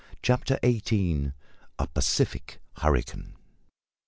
[0.23, 1.35] CHAPTER EIGHTEEN.
[1.77, 3.35] A PACIFIC HURRICANE.